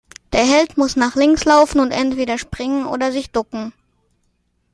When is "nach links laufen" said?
0.95-1.79